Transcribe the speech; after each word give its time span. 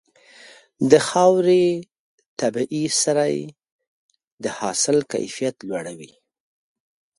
د 0.91 0.93
خاورې 1.07 1.65
طبيعي 2.39 2.85
سرې 3.01 3.37
د 4.43 4.45
حاصل 4.57 4.97
کیفیت 5.13 5.55
لوړوي. 5.67 6.13